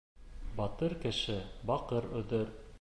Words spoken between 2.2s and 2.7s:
өҙөр.